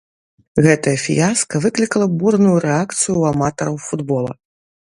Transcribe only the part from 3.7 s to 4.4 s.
футбола.